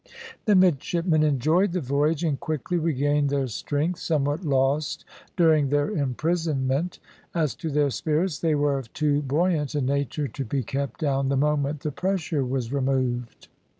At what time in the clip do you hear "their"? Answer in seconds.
3.29-3.45, 5.69-5.91, 7.69-7.91